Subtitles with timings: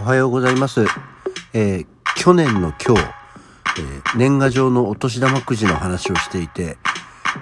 [0.00, 0.86] おはようございます。
[1.52, 6.78] えー、去年の今日、えー、年賀状のお年玉くじの話をしていて、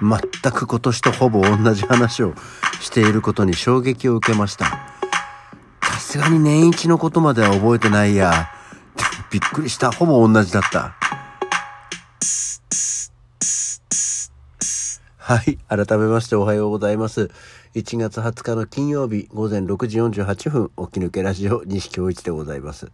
[0.03, 2.35] 全く今年とほぼ同じ話を
[2.81, 4.67] していることに衝撃を受けました。
[5.85, 8.49] さすがに年一のことまでは覚えてないや。
[9.31, 9.93] びっくりした。
[9.93, 10.98] ほぼ同じだった。
[15.29, 15.59] はい。
[15.69, 17.31] 改めましておはようございます。
[17.75, 22.87] 1月20日の金曜日午前6時48分、起き抜けラジオ西京一でございます。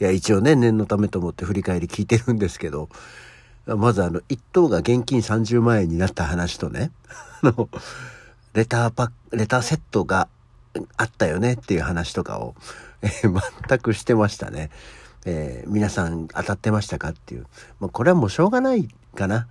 [0.00, 2.88] いや、一応ね、念のためと思って振り返り聞いてるんですけど、
[3.66, 6.90] まずあの、一等が現金30万円になった話とね、
[7.44, 7.68] あの、
[8.54, 10.26] レターパックレターセットが
[10.96, 12.54] あったよねっていう話とかを、
[13.02, 14.70] えー、全くしてましたね。
[15.26, 17.46] えー、皆さん当たってましたかっていう。
[17.78, 19.48] まあ、これはもうしょうがないかな。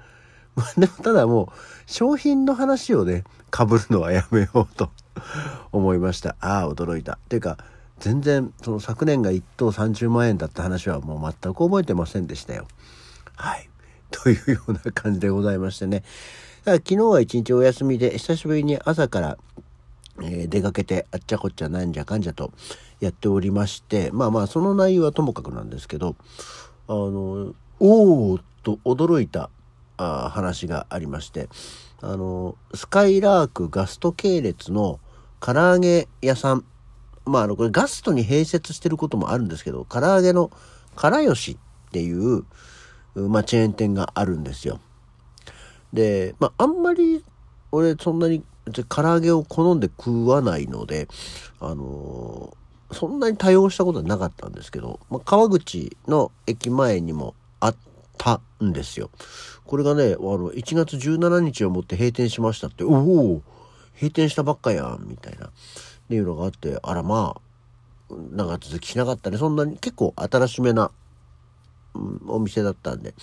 [0.78, 1.48] でもただもう
[1.86, 3.24] 商品の話をね、
[3.56, 4.90] 被るのはやめようと
[5.72, 6.36] 思いました。
[6.40, 7.20] ああ、驚いた。
[7.30, 7.58] ていうか、
[8.00, 12.68] 全然その昨年が1等30万円だった話はもう全く覚えてませんでしたよ。
[13.36, 13.70] はい。
[14.10, 16.04] というような感じでございましてね。
[16.64, 19.38] だ昨日は一日お休みで、久しぶりに朝から、
[20.22, 22.52] えー、出かけてあっちゃこっちゃなんじゃかんじゃと
[23.00, 26.16] やっておりまして、まあまあその内容はともかくなんですけど、
[26.88, 29.50] あの、おーと驚いた
[29.98, 31.50] あ話がありまして、
[32.02, 35.00] あの、スカイラークガスト系列の
[35.40, 36.66] 唐揚げ屋さん。
[37.26, 40.52] まあ、あの、これガストに併設してることもあるんですけど、唐揚げの
[40.96, 41.58] 唐吉っ
[41.92, 42.46] ていう、
[43.16, 44.80] まあ、チェーン店があるんですよ。
[45.92, 47.24] で、まあ、あんまり、
[47.72, 48.44] 俺そんなに
[48.88, 51.08] 唐揚げを好んで食わないので、
[51.60, 57.36] あのー、そんなに多用したことはなかったんですけど、まあ、川口の駅前にも
[58.18, 59.10] たんですよ。
[59.66, 63.42] これがね、あの、1月17日をもって閉店しましたって、おお
[63.94, 65.50] 閉店したばっかやん、みたいな、っ
[66.10, 69.38] ていうのがあって、あらまあ、長続きしなかったね。
[69.38, 70.92] そんなに結構新しめな、
[71.96, 73.14] うん、お店だったんで、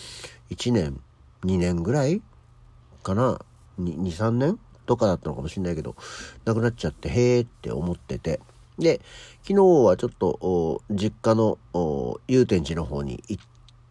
[0.50, 1.00] 1年、
[1.44, 2.22] 2年ぐらい
[3.02, 3.40] かな
[3.78, 5.94] ?2、3年とかだったのかもしれないけど、
[6.44, 8.40] なくなっちゃって、へーって思ってて。
[8.78, 9.00] で、
[9.42, 11.58] 昨日はちょっと、実家の
[12.26, 13.44] 祐天寺の方に行っ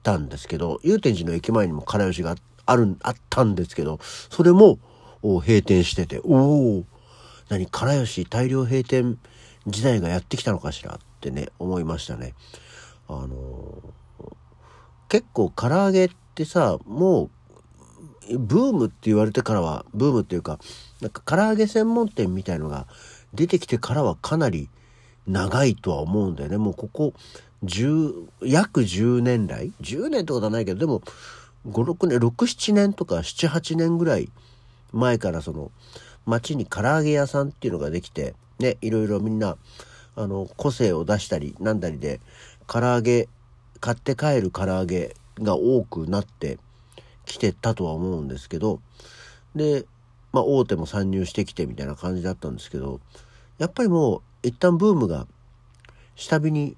[0.03, 4.79] たんですけど、祐天寺の駅前にも唐吉がある、あったんですけど、それも
[5.21, 6.35] 閉店してて、お
[6.79, 6.85] お
[7.49, 9.17] 何、唐吉大量閉店
[9.67, 12.33] 時代がやってきたのかしらってね、思いましたね。
[13.07, 14.33] あのー、
[15.09, 17.29] 結構唐揚げってさ、も
[18.29, 20.59] う、ブームって言われてからは、ブームっていうか、
[21.01, 22.87] なんか唐揚げ専門店みたいのが
[23.33, 24.69] 出てきてからはかなり
[25.27, 26.57] 長いとは思うんだよね。
[26.57, 27.13] もうここ
[27.63, 31.01] 10、約10年来 ?10 年ってことはないけど、でも、
[31.67, 34.29] 5、6年、6、7年とか7、8年ぐらい
[34.91, 35.71] 前からその、
[36.25, 39.57] 街に唐揚げ屋さんっていうのができて、ね、いろいろみんな、
[40.15, 42.19] あの、個性を出したり、なんだりで、
[42.67, 43.27] 唐揚げ、
[43.79, 46.57] 買って帰る唐揚げが多くなって
[47.25, 48.79] きてたとは思うんですけど、
[49.55, 49.85] で、
[50.31, 52.99] まあ、大手も参入してきてみたいな感じだったんですけど、
[53.57, 55.27] やっぱりもう、一旦ブームが
[56.15, 56.75] 下火に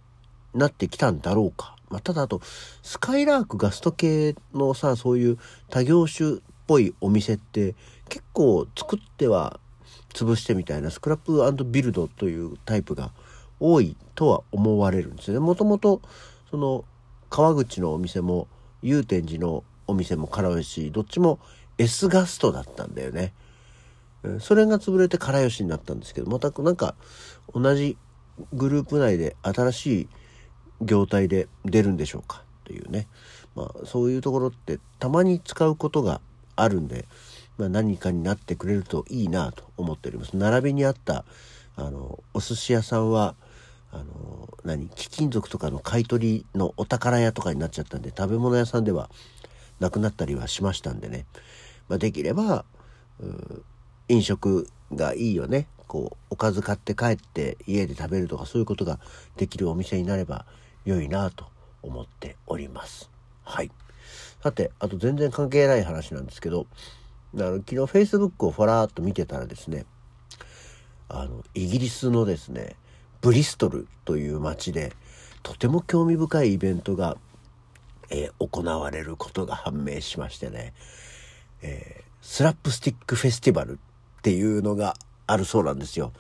[0.56, 1.76] なってきたんだろうか。
[1.90, 2.42] まあ、ただあと、
[2.82, 5.38] スカイラークガスト系のさ、そういう
[5.70, 7.76] 多業種っぽいお店って
[8.10, 9.60] 結構作っては
[10.14, 13.12] 潰してみたいなスクラップビルドというタイプが
[13.60, 15.40] 多いとは思われるんですよね。
[15.40, 16.02] もともと
[16.50, 16.86] その
[17.30, 18.48] 川口のお店も
[18.82, 21.40] 祐天寺のお店も唐吉どっちも
[21.78, 23.34] S ガストだったんだよね。
[24.40, 26.96] それが潰れて唐吉になったんですけどまたなんか
[27.54, 27.96] 同じ
[28.54, 30.10] グループ内で新しい
[30.82, 33.08] 業態で出るんでしょうかというね、
[33.56, 36.22] まあ、そういうところってたまに使うことが
[36.56, 37.06] あるんで、
[37.58, 40.36] まあ、何かになってくれるといいなと思っております。
[40.36, 41.26] 並びにあった
[41.78, 43.36] あのお寿司屋さんは
[43.92, 49.10] あの何貴金属とかの買い取りのお宝屋とかになっちゃったんで食べ物屋さんでは
[49.80, 51.26] なくなったりはしましたんでね、
[51.88, 52.66] まあ、できれば
[54.08, 55.68] 飲食がいいよね。
[55.88, 59.00] こうおかず買って帰って家で食べるとかそういうことが
[59.38, 60.46] できるお店になれば
[60.86, 61.46] 良いなと
[61.82, 63.10] 思っております。
[63.44, 63.72] はい。
[64.42, 66.68] さて、あと全然関係ない話なんですけど、
[67.36, 69.86] あの昨日 Facebook をファラーっと見てたらですね、
[71.10, 72.76] あの、イギリスのですね、
[73.22, 74.94] ブリストルという街で、
[75.44, 77.18] とても興味深いイベントが、
[78.10, 80.74] えー、行われることが判明しましてね、
[81.62, 84.96] えー、スラップスティックフェスティバルっていうのが
[85.28, 86.14] あるそうなんですよ。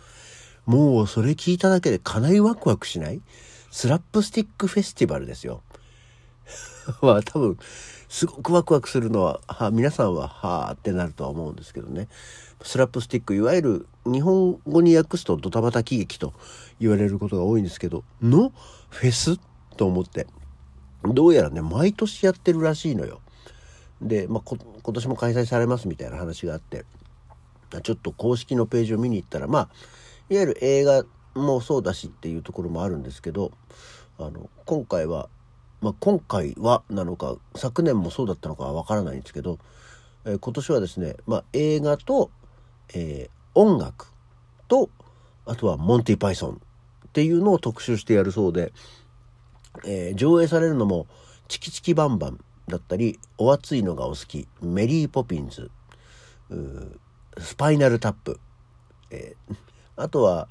[0.66, 3.22] もうそれ聞いただけでかなりワクワクしない？
[3.75, 5.62] スラップスティックフェスティバルですよ。
[7.04, 7.57] まあ多分、
[8.07, 12.07] すごくワクワクするのは、は皆さんは、はあってなるとは思うんですけどね。
[12.62, 16.33] スラップスティック、いわゆる日本語に訳すとドタバタ喜劇と
[16.80, 18.54] 言われることが多いんですけど、の
[18.92, 19.38] フェス
[19.75, 20.25] と思って。
[21.04, 23.19] どうやらね、毎年やってるらしいのよ。
[24.01, 26.86] で、まあ、今年も開催されますみたいな話があって、
[27.83, 29.69] ちょっと公式のページを見に行ったら、まあ、
[30.30, 31.04] いわゆる映画
[31.36, 33.52] もそうだしっていうところもあるんですけど、
[34.18, 35.30] あの、今回は、
[35.82, 39.60] まあ、今回はなのか、昨年もそうだったのかはわからないんですけど、
[40.26, 42.32] えー、今年はですね、まあ、映画と、
[42.94, 44.08] えー、音楽
[44.68, 44.90] と、
[45.46, 46.62] あとはモンティ・パイソン
[47.08, 48.74] っていうのを特集してやるそうで、
[49.86, 51.08] えー、上映されるのも、
[51.48, 55.70] チキチキバンバンだったり、お熱いのがお好き、メリー・ポピンズ、
[57.38, 58.40] スパイナルタップ、
[59.12, 59.56] えー、
[59.96, 60.48] あとは、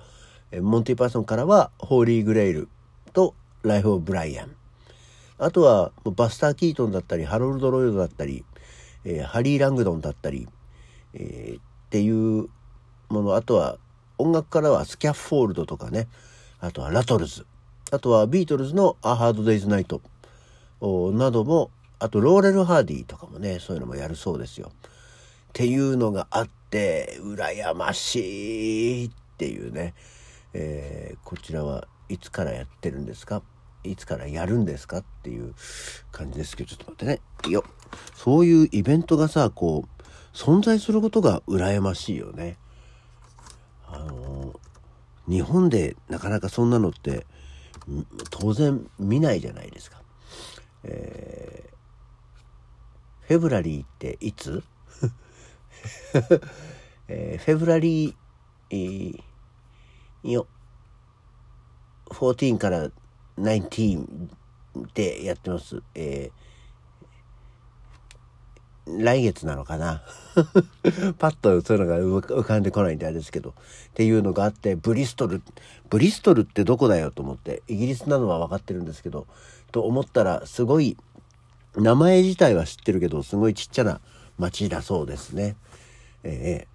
[0.61, 2.69] モンティ・パイソンからは、ホーリー・グレイル
[3.13, 4.55] とライフ・オブ・ブライアン。
[5.39, 8.45] あとは、バスター・キートンだったり、ハロルド・ロイドだったり、
[9.05, 10.49] え、ハリー・ラングドンだったり、
[11.13, 12.49] えー、っていう
[13.09, 13.79] もの、あとは、
[14.17, 16.09] 音楽からはスキャッフォールドとかね、
[16.61, 17.47] あとはラトルズ、
[17.91, 20.01] あとはビートルズのアハード・デイズ・ナイト。
[20.81, 24.71] なども、あとローレル・ハーディとかもね、そういうのもやるそうですよ。
[24.71, 29.95] っていうのがあって、羨ましいっていうね、
[30.55, 33.43] えー、こちらはいつからやってるんですか？
[33.83, 34.99] いつからやるんですか？
[34.99, 35.55] っていう
[36.11, 37.21] 感じですけど、ちょっと待ってね。
[37.47, 37.65] いいよ。
[38.15, 40.03] そういうイベントがさ、こう、
[40.33, 42.57] 存在することが羨ましいよね。
[43.87, 44.59] あの、
[45.29, 47.27] 日本でなかなかそんなのって、
[48.31, 50.01] 当然見ないじゃないですか。
[50.85, 54.63] えー、フェブラリーっていつ？
[57.09, 58.15] えー、フェブラリー、
[58.71, 59.23] えー、
[60.33, 60.47] よ、
[62.07, 62.91] 14から
[63.39, 64.07] 19
[64.95, 65.83] でやってます。
[65.95, 70.03] えー、来月なのかな？
[71.19, 73.51] パッとそういうのが浮かんでこないんであれですけど。
[73.51, 73.53] っ
[73.95, 75.43] ていうのがあって、ブリストル、
[75.91, 79.27] ブリストルってどこだよと思って、イギリスなのは分かってるんですけど、
[79.73, 80.97] と思ったら、すごい、
[81.77, 84.01] 名前自体は知ってるけど、すごいちっちゃな
[84.39, 85.57] 町だそうですね。
[86.23, 86.67] え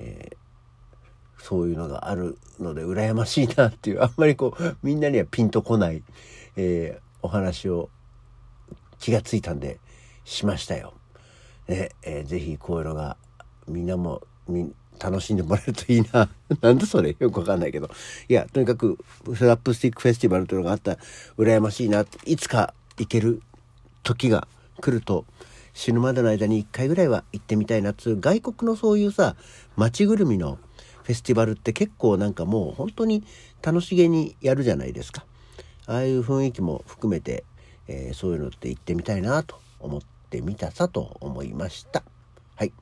[0.00, 0.43] ー、えー
[1.44, 6.02] そういうのがあるので羨ましいなっていうあんまりこうみんなにはピンとこない、
[6.56, 7.90] えー、お話を
[8.98, 9.78] 気がついたんで
[10.24, 10.94] しましたよ。
[11.68, 13.18] ねえー、ぜひこういうのが
[13.68, 16.30] みんなもみ楽しんでもらえるといいな。
[16.62, 17.14] なんでそれ？
[17.18, 17.90] よくわかんないけど。
[18.28, 18.96] いや、とにかく、
[19.34, 20.98] スラップスティックフェスティバルというのがあったら、
[21.36, 22.06] 羨ましいな。
[22.24, 23.42] いつか行ける
[24.02, 24.46] 時が
[24.80, 25.24] 来ると、
[25.74, 29.34] 死ぬまでの間に一回ぐらいは行ってみたいなっつう、外国のそういうさ、
[29.76, 30.58] 街ぐるみの
[31.04, 33.24] フェスティバルって結構なんかもう本当に
[33.62, 35.24] 楽しげにやるじゃないですか。
[35.86, 37.44] ああいう雰囲気も含めて、
[37.88, 42.02] えー、そういうのって行ってみたいなと思ってみたさと思いました。
[42.56, 42.72] はい。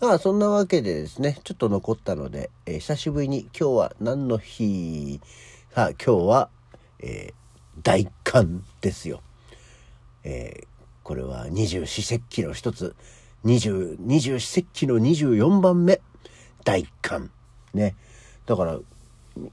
[0.00, 5.20] まあそんなわけでですね、ちょっと残ったので、えー、久しぶりに今日は何の日
[5.74, 6.48] さあ今日は、
[7.00, 9.20] えー、大寒ですよ。
[10.24, 10.66] えー、
[11.02, 12.96] これは二十四節気の一つ、
[13.44, 16.00] 二十、二十四節気の24番目、
[16.64, 17.30] 大寒。
[17.74, 17.94] ね。
[18.46, 18.78] だから、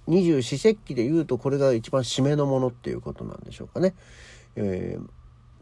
[0.08, 3.94] 二十四節気で言うとこれが一番締めのものっていうことなんでしょうかね。
[4.56, 5.08] えー、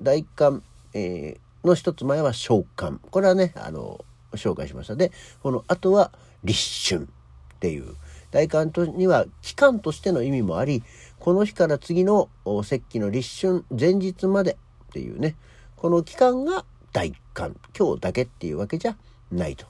[0.01, 0.63] 大寒、
[0.93, 2.99] えー、の一つ前は召喚。
[3.11, 4.95] これはね、あの、紹介しました。
[4.95, 5.11] で、
[5.43, 6.11] この後は
[6.43, 7.95] 立春っていう。
[8.29, 10.83] 大寒には期間としての意味もあり、
[11.19, 14.57] この日から次の節気の立春前日まで
[14.89, 15.35] っていうね、
[15.75, 17.55] この期間が大寒。
[17.77, 18.97] 今日だけっていうわけじゃ
[19.31, 19.65] ないと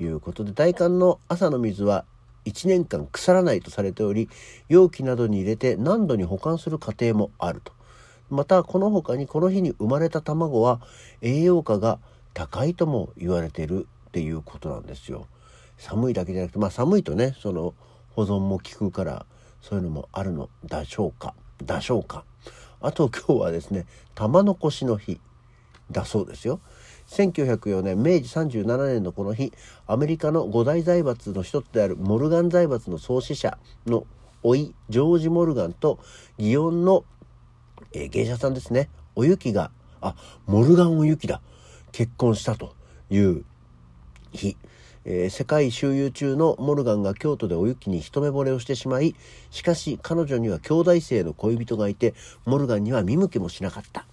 [0.00, 2.04] いうことで、大寒の朝の水は
[2.44, 4.28] 1年間腐らないとされており
[4.68, 7.72] 容器などに入れて何度に保管する過程もあると。
[8.30, 10.80] またこの他にこの日に生まれた卵は
[11.20, 11.98] 栄養価が
[12.32, 15.26] 高いとも言われているっていうことなんですよ。
[15.78, 17.74] 寒いだけじゃなくてまあ寒いとねその
[18.10, 19.26] 保存も効くから
[19.60, 22.24] そういうのもあるのだしょうかだしょうか。
[22.80, 25.20] あと今日はですね玉残しの日
[25.90, 26.60] だそうですよ。
[27.14, 29.52] 1904年明治37年のこの日
[29.86, 33.56] アメリカの五大財閥の一つであるモルガン財閥の創始者
[33.86, 34.06] の
[34.42, 36.00] 甥ジョージ・モルガンと
[36.38, 37.04] 祇園の、
[37.92, 38.90] えー、芸者さんですね。
[39.14, 40.16] おゆきがあ
[40.46, 41.40] モルガンおゆきだ。
[41.92, 42.74] 結婚したと
[43.08, 43.44] いう
[44.32, 44.56] 日、
[45.04, 49.14] えー、世界周遊中のモルガンが京都でおゆきに一目惚れをしてしまい
[49.52, 54.06] しかし彼女には兄弟生の恋人がいてモルガンには見向きもしなかった。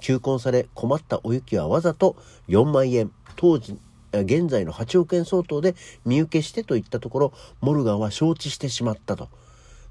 [0.00, 2.16] 求婚され困ったお雪はわざと
[2.48, 3.78] 4万円当時
[4.12, 5.74] 現在の8億円相当で
[6.04, 9.28] 身請けしてと言ったところモルガンは承知してしまったと。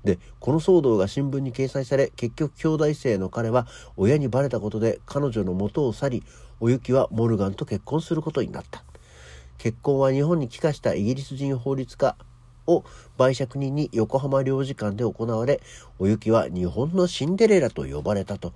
[0.03, 3.65] でこの騒動が新聞に掲載され結局兄弟生の彼は
[3.97, 6.23] 親にバレたことで彼女の元を去り
[6.59, 8.83] おゆきはモルガンと結婚することになった。
[9.57, 12.15] 結婚は日本に帰化したイギリス人法律家
[12.67, 12.83] を
[13.17, 15.61] 売借人に横浜領事館で行われ、
[15.99, 18.53] おゆきは日本のシンデレラと呼ばれたと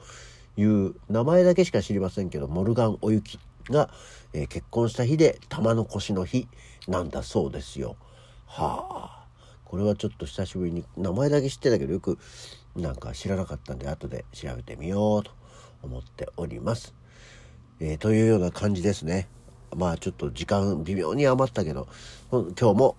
[0.60, 3.39] いう名前だけしか知りませんけど、モルガンおゆき
[3.70, 3.89] が、
[4.34, 6.48] えー、結婚した日で玉の腰の日
[6.88, 7.96] なんだそうですよ。
[8.46, 8.86] は
[9.16, 9.20] あ。
[9.66, 12.18] これはちょっと久しぶりに名前だけ知ってたけどよく
[12.75, 15.32] なんか知らなかったんで後で調べてみようと
[15.84, 16.96] 思っております。
[17.80, 19.28] えー、というような感じですね。
[19.75, 21.88] まあちょっと時間微妙に余ったけど、
[22.32, 22.96] 今日も、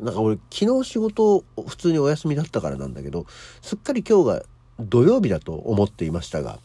[0.00, 3.26] なんか俺昨日仕事普通にお休みだったからなんだけど、
[3.62, 4.42] すっかり今日が
[4.80, 6.58] 土曜日だと思っていましたが、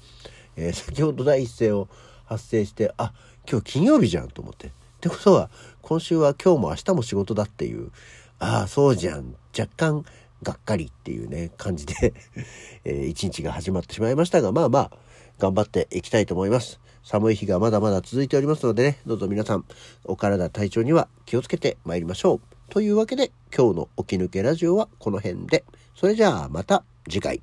[0.56, 1.88] えー、先ほど第一声を
[2.26, 3.14] 発生して、あ、
[3.50, 4.68] 今日金曜日じゃんと思って。
[4.68, 5.50] ってことは、
[5.82, 7.92] 今週は今日も明日も仕事だっていう、
[8.40, 9.36] ああ、そうじゃん。
[9.58, 10.06] 若干
[10.44, 12.14] がっかりっていうね、感じで
[12.86, 14.92] えー、一日が始まってしまいましたが、まあまあ、
[15.38, 16.80] 頑張っていきたいと思います。
[17.04, 19.66] 寒い日がまだまだ続いておりますのでね、どうぞ皆さん、
[20.04, 22.42] お体体調には気をつけて参りましょう。
[22.70, 25.64] というわけで、今日の起き抜けラジオはこの辺で。
[25.96, 27.42] それじゃあまた次回。